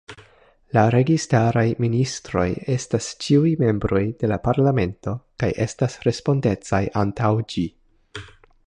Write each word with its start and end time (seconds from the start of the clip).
La 0.77 0.83
registaraj 0.93 1.65
ministroj 1.85 2.45
estas 2.77 3.11
ĉiuj 3.27 3.53
membroj 3.65 4.03
de 4.25 4.31
la 4.33 4.41
Parlamento, 4.49 5.15
kaj 5.45 5.53
estas 5.69 6.03
respondecaj 6.09 6.83
antaŭ 7.05 7.33
ĝi. 7.55 7.71